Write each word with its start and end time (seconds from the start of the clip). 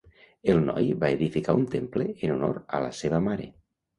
El 0.53 0.61
noi 0.67 0.87
va 1.03 1.11
edificar 1.17 1.55
un 1.59 1.67
temple 1.75 2.07
en 2.27 2.33
honor 2.37 2.57
a 2.79 2.83
la 2.87 2.91
seva 3.01 3.23
mare. 3.29 3.49